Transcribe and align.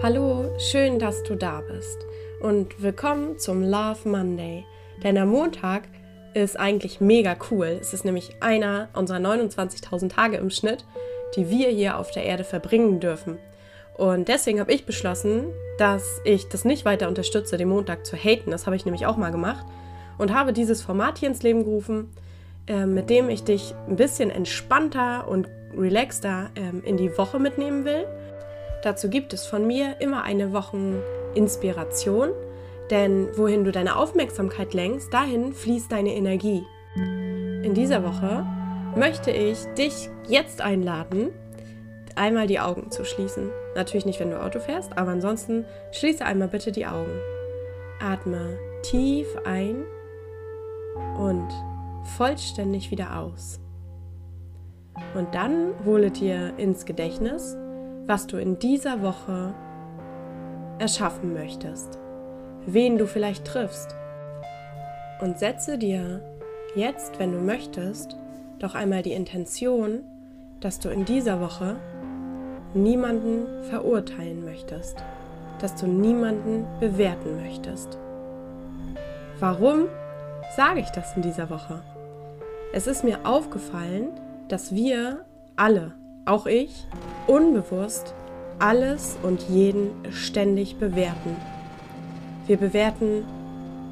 Hallo, 0.00 0.56
schön, 0.58 1.00
dass 1.00 1.24
du 1.24 1.34
da 1.34 1.60
bist 1.60 1.98
und 2.40 2.80
willkommen 2.80 3.36
zum 3.36 3.64
Love 3.64 4.08
Monday. 4.08 4.64
Denn 5.02 5.16
der 5.16 5.26
Montag 5.26 5.88
ist 6.34 6.56
eigentlich 6.56 7.00
mega 7.00 7.34
cool. 7.50 7.76
Es 7.80 7.92
ist 7.92 8.04
nämlich 8.04 8.36
einer 8.38 8.90
unserer 8.94 9.18
29.000 9.18 10.10
Tage 10.10 10.36
im 10.36 10.50
Schnitt, 10.50 10.84
die 11.34 11.50
wir 11.50 11.70
hier 11.70 11.98
auf 11.98 12.12
der 12.12 12.22
Erde 12.22 12.44
verbringen 12.44 13.00
dürfen. 13.00 13.38
Und 13.96 14.28
deswegen 14.28 14.60
habe 14.60 14.72
ich 14.72 14.86
beschlossen, 14.86 15.46
dass 15.78 16.20
ich 16.22 16.48
das 16.48 16.64
nicht 16.64 16.84
weiter 16.84 17.08
unterstütze, 17.08 17.56
den 17.56 17.68
Montag 17.68 18.06
zu 18.06 18.16
haten. 18.16 18.52
Das 18.52 18.66
habe 18.66 18.76
ich 18.76 18.84
nämlich 18.84 19.04
auch 19.04 19.16
mal 19.16 19.32
gemacht 19.32 19.66
und 20.16 20.32
habe 20.32 20.52
dieses 20.52 20.80
Format 20.80 21.18
hier 21.18 21.28
ins 21.28 21.42
Leben 21.42 21.64
gerufen, 21.64 22.14
äh, 22.68 22.86
mit 22.86 23.10
dem 23.10 23.28
ich 23.28 23.42
dich 23.42 23.74
ein 23.88 23.96
bisschen 23.96 24.30
entspannter 24.30 25.26
und 25.26 25.48
relaxter 25.76 26.50
äh, 26.54 26.88
in 26.88 26.96
die 26.96 27.18
Woche 27.18 27.40
mitnehmen 27.40 27.84
will. 27.84 28.06
Dazu 28.82 29.08
gibt 29.08 29.32
es 29.32 29.46
von 29.46 29.66
mir 29.66 30.00
immer 30.00 30.22
eine 30.22 30.52
Wocheninspiration, 30.52 32.30
denn 32.90 33.28
wohin 33.36 33.64
du 33.64 33.72
deine 33.72 33.96
Aufmerksamkeit 33.96 34.72
lenkst, 34.74 35.12
dahin 35.12 35.52
fließt 35.52 35.90
deine 35.90 36.14
Energie. 36.14 36.64
In 36.96 37.74
dieser 37.74 38.02
Woche 38.04 38.46
möchte 38.96 39.30
ich 39.30 39.64
dich 39.76 40.08
jetzt 40.26 40.60
einladen, 40.60 41.30
einmal 42.14 42.46
die 42.46 42.60
Augen 42.60 42.90
zu 42.90 43.04
schließen. 43.04 43.50
Natürlich 43.74 44.06
nicht, 44.06 44.20
wenn 44.20 44.30
du 44.30 44.42
Auto 44.42 44.60
fährst, 44.60 44.96
aber 44.96 45.10
ansonsten 45.10 45.64
schließe 45.92 46.24
einmal 46.24 46.48
bitte 46.48 46.72
die 46.72 46.86
Augen. 46.86 47.12
Atme 48.00 48.58
tief 48.82 49.26
ein 49.44 49.84
und 51.18 51.48
vollständig 52.16 52.90
wieder 52.90 53.18
aus. 53.18 53.60
Und 55.14 55.34
dann 55.34 55.74
hole 55.84 56.10
dir 56.10 56.54
ins 56.56 56.84
Gedächtnis, 56.84 57.56
was 58.08 58.26
du 58.26 58.38
in 58.38 58.58
dieser 58.58 59.02
Woche 59.02 59.54
erschaffen 60.78 61.34
möchtest, 61.34 61.98
wen 62.64 62.96
du 62.96 63.06
vielleicht 63.06 63.44
triffst. 63.44 63.94
Und 65.20 65.38
setze 65.38 65.76
dir 65.76 66.22
jetzt, 66.74 67.18
wenn 67.18 67.32
du 67.32 67.38
möchtest, 67.38 68.16
doch 68.60 68.74
einmal 68.74 69.02
die 69.02 69.12
Intention, 69.12 70.04
dass 70.60 70.80
du 70.80 70.88
in 70.88 71.04
dieser 71.04 71.40
Woche 71.40 71.76
niemanden 72.72 73.64
verurteilen 73.64 74.42
möchtest, 74.42 74.96
dass 75.60 75.74
du 75.74 75.86
niemanden 75.86 76.66
bewerten 76.80 77.36
möchtest. 77.36 77.98
Warum 79.38 79.84
sage 80.56 80.80
ich 80.80 80.88
das 80.90 81.14
in 81.14 81.22
dieser 81.22 81.50
Woche? 81.50 81.82
Es 82.72 82.86
ist 82.86 83.04
mir 83.04 83.18
aufgefallen, 83.24 84.08
dass 84.48 84.74
wir 84.74 85.26
alle, 85.56 85.92
auch 86.28 86.46
ich, 86.46 86.86
unbewusst 87.26 88.14
alles 88.58 89.16
und 89.22 89.42
jeden 89.48 89.90
ständig 90.10 90.78
bewerten. 90.78 91.36
Wir 92.46 92.56
bewerten 92.56 93.24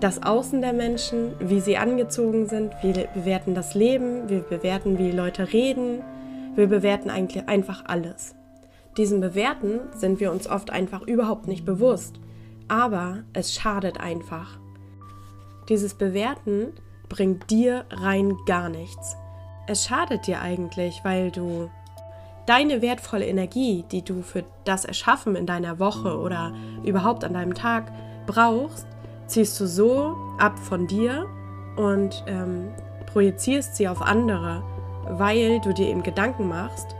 das 0.00 0.22
Außen 0.22 0.60
der 0.60 0.72
Menschen, 0.72 1.34
wie 1.40 1.60
sie 1.60 1.76
angezogen 1.76 2.46
sind, 2.46 2.72
wir 2.82 3.06
bewerten 3.14 3.54
das 3.54 3.74
Leben, 3.74 4.28
wir 4.28 4.40
bewerten, 4.40 4.98
wie 4.98 5.10
Leute 5.10 5.52
reden, 5.52 6.02
wir 6.54 6.66
bewerten 6.66 7.10
eigentlich 7.10 7.48
einfach 7.48 7.84
alles. 7.86 8.34
Diesem 8.96 9.20
Bewerten 9.20 9.80
sind 9.94 10.20
wir 10.20 10.32
uns 10.32 10.48
oft 10.48 10.70
einfach 10.70 11.02
überhaupt 11.02 11.46
nicht 11.46 11.64
bewusst, 11.64 12.18
aber 12.68 13.24
es 13.32 13.54
schadet 13.54 14.00
einfach. 14.00 14.58
Dieses 15.68 15.94
Bewerten 15.94 16.72
bringt 17.08 17.50
dir 17.50 17.84
rein 17.90 18.36
gar 18.46 18.68
nichts. 18.68 19.16
Es 19.68 19.84
schadet 19.84 20.26
dir 20.26 20.40
eigentlich, 20.40 21.00
weil 21.04 21.30
du 21.30 21.70
deine 22.50 22.82
wertvolle 22.82 23.28
Energie, 23.28 23.84
die 23.92 24.02
du 24.02 24.22
für 24.22 24.42
das 24.64 24.84
Erschaffen 24.84 25.36
in 25.36 25.46
deiner 25.46 25.78
Woche 25.78 26.18
oder 26.18 26.52
überhaupt 26.84 27.22
an 27.22 27.34
deinem 27.34 27.54
Tag 27.54 27.92
brauchst, 28.26 28.88
ziehst 29.26 29.60
du 29.60 29.66
so 29.66 30.16
ab 30.36 30.58
von 30.58 30.88
dir 30.88 31.26
und 31.76 32.24
ähm, 32.26 32.72
projizierst 33.06 33.76
sie 33.76 33.86
auf 33.86 34.02
andere, 34.02 34.64
weil 35.10 35.60
du 35.60 35.72
dir 35.72 35.86
eben 35.86 36.02
Gedanken 36.02 36.48
machst 36.48 36.96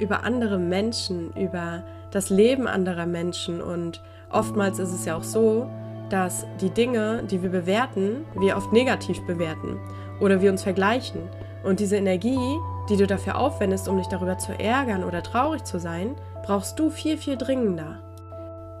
über 0.00 0.24
andere 0.24 0.58
Menschen, 0.58 1.30
über 1.36 1.84
das 2.10 2.28
Leben 2.28 2.66
anderer 2.66 3.06
Menschen. 3.06 3.62
Und 3.62 4.02
oftmals 4.28 4.80
ist 4.80 4.92
es 4.92 5.04
ja 5.04 5.16
auch 5.16 5.22
so, 5.22 5.70
dass 6.08 6.44
die 6.60 6.70
Dinge, 6.70 7.22
die 7.30 7.44
wir 7.44 7.50
bewerten, 7.50 8.24
wir 8.36 8.56
oft 8.56 8.72
negativ 8.72 9.24
bewerten 9.24 9.78
oder 10.18 10.42
wir 10.42 10.50
uns 10.50 10.64
vergleichen. 10.64 11.28
Und 11.62 11.78
diese 11.78 11.96
Energie, 11.96 12.58
die 12.90 12.96
du 12.96 13.06
dafür 13.06 13.38
aufwendest, 13.38 13.88
um 13.88 13.96
dich 13.96 14.08
darüber 14.08 14.36
zu 14.36 14.52
ärgern 14.58 15.04
oder 15.04 15.22
traurig 15.22 15.64
zu 15.64 15.78
sein, 15.78 16.16
brauchst 16.44 16.78
du 16.78 16.90
viel, 16.90 17.16
viel 17.16 17.36
dringender. 17.36 18.00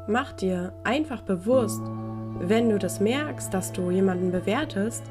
Mach 0.08 0.32
dir 0.32 0.72
einfach 0.82 1.22
bewusst, 1.22 1.80
wenn 2.40 2.68
du 2.68 2.78
das 2.78 3.00
merkst, 3.00 3.54
dass 3.54 3.72
du 3.72 3.90
jemanden 3.90 4.32
bewertest, 4.32 5.04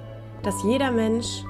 dass 0.43 0.63
jeder 0.63 0.91
Mensch 0.91 1.43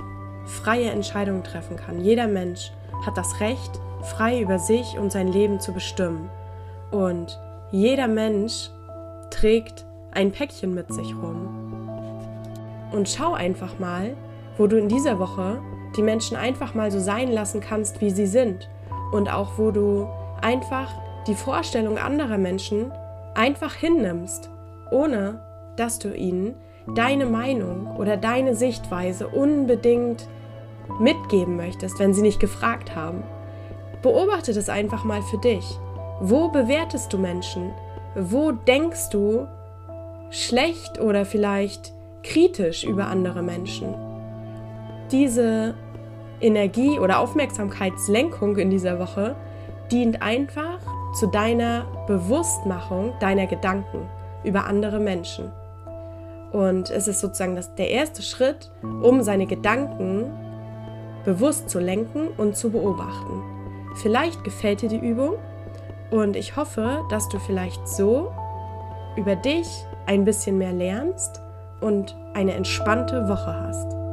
freie 0.45 0.91
Entscheidungen 0.91 1.43
treffen 1.43 1.75
kann. 1.75 1.99
Jeder 1.99 2.27
Mensch 2.27 2.71
hat 3.05 3.17
das 3.17 3.39
Recht, 3.39 3.79
frei 4.03 4.41
über 4.41 4.59
sich 4.59 4.97
und 4.99 5.11
sein 5.11 5.27
Leben 5.27 5.59
zu 5.59 5.73
bestimmen. 5.73 6.29
Und 6.91 7.39
jeder 7.71 8.07
Mensch 8.07 8.69
trägt 9.31 9.85
ein 10.11 10.31
Päckchen 10.31 10.73
mit 10.73 10.93
sich 10.93 11.15
rum. 11.15 11.89
Und 12.91 13.09
schau 13.09 13.33
einfach 13.33 13.79
mal, 13.79 14.15
wo 14.57 14.67
du 14.67 14.77
in 14.77 14.89
dieser 14.89 15.19
Woche 15.19 15.61
die 15.95 16.03
Menschen 16.03 16.37
einfach 16.37 16.73
mal 16.73 16.91
so 16.91 16.99
sein 16.99 17.31
lassen 17.31 17.61
kannst, 17.61 18.01
wie 18.01 18.11
sie 18.11 18.27
sind. 18.27 18.69
Und 19.11 19.31
auch 19.31 19.57
wo 19.57 19.71
du 19.71 20.07
einfach 20.41 20.91
die 21.27 21.35
Vorstellung 21.35 21.97
anderer 21.97 22.37
Menschen 22.37 22.91
einfach 23.35 23.73
hinnimmst, 23.73 24.49
ohne 24.91 25.41
dass 25.75 25.99
du 25.99 26.13
ihnen 26.13 26.55
deine 26.95 27.25
Meinung 27.25 27.95
oder 27.97 28.17
deine 28.17 28.55
Sichtweise 28.55 29.27
unbedingt 29.27 30.27
mitgeben 30.99 31.55
möchtest, 31.55 31.99
wenn 31.99 32.13
sie 32.13 32.21
nicht 32.21 32.39
gefragt 32.39 32.95
haben. 32.95 33.23
Beobachte 34.01 34.53
das 34.53 34.69
einfach 34.69 35.03
mal 35.03 35.21
für 35.21 35.37
dich. 35.37 35.77
Wo 36.19 36.49
bewertest 36.49 37.13
du 37.13 37.17
Menschen? 37.17 37.71
Wo 38.15 38.51
denkst 38.51 39.09
du 39.11 39.47
schlecht 40.31 40.99
oder 40.99 41.25
vielleicht 41.25 41.93
kritisch 42.23 42.83
über 42.83 43.07
andere 43.07 43.43
Menschen? 43.43 44.08
Diese 45.11 45.75
Energie 46.41 46.99
oder 46.99 47.19
Aufmerksamkeitslenkung 47.19 48.57
in 48.57 48.69
dieser 48.69 48.99
Woche 48.99 49.35
dient 49.91 50.21
einfach 50.21 50.79
zu 51.13 51.27
deiner 51.27 51.85
Bewusstmachung 52.07 53.13
deiner 53.19 53.47
Gedanken 53.47 54.07
über 54.43 54.65
andere 54.65 54.99
Menschen. 54.99 55.51
Und 56.51 56.89
es 56.89 57.07
ist 57.07 57.19
sozusagen 57.19 57.55
das, 57.55 57.75
der 57.75 57.89
erste 57.89 58.21
Schritt, 58.21 58.71
um 58.81 59.21
seine 59.21 59.45
Gedanken 59.45 60.31
bewusst 61.25 61.69
zu 61.69 61.79
lenken 61.79 62.29
und 62.37 62.55
zu 62.55 62.71
beobachten. 62.71 63.43
Vielleicht 63.95 64.43
gefällt 64.43 64.81
dir 64.81 64.89
die 64.89 64.99
Übung 64.99 65.35
und 66.11 66.35
ich 66.35 66.55
hoffe, 66.55 67.01
dass 67.09 67.29
du 67.29 67.39
vielleicht 67.39 67.87
so 67.87 68.31
über 69.15 69.35
dich 69.35 69.67
ein 70.05 70.23
bisschen 70.23 70.57
mehr 70.57 70.73
lernst 70.73 71.41
und 71.81 72.15
eine 72.33 72.53
entspannte 72.53 73.27
Woche 73.27 73.53
hast. 73.53 74.08